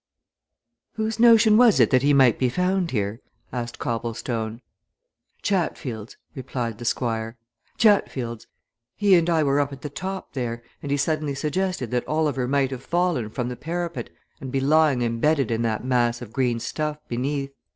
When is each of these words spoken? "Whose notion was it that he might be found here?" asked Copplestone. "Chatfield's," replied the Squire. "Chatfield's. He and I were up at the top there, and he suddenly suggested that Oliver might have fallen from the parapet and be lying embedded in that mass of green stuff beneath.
"Whose 0.93 1.19
notion 1.19 1.57
was 1.57 1.79
it 1.79 1.91
that 1.91 2.01
he 2.01 2.11
might 2.11 2.39
be 2.39 2.49
found 2.49 2.89
here?" 2.89 3.19
asked 3.53 3.77
Copplestone. 3.77 4.63
"Chatfield's," 5.43 6.17
replied 6.33 6.79
the 6.79 6.85
Squire. 6.85 7.37
"Chatfield's. 7.77 8.47
He 8.95 9.13
and 9.13 9.29
I 9.29 9.43
were 9.43 9.59
up 9.59 9.71
at 9.71 9.83
the 9.83 9.91
top 9.91 10.33
there, 10.33 10.63
and 10.81 10.89
he 10.89 10.97
suddenly 10.97 11.35
suggested 11.35 11.91
that 11.91 12.07
Oliver 12.07 12.47
might 12.47 12.71
have 12.71 12.81
fallen 12.83 13.29
from 13.29 13.47
the 13.49 13.55
parapet 13.55 14.09
and 14.39 14.51
be 14.51 14.59
lying 14.59 15.03
embedded 15.03 15.51
in 15.51 15.61
that 15.61 15.85
mass 15.85 16.19
of 16.19 16.33
green 16.33 16.59
stuff 16.59 16.97
beneath. 17.07 17.53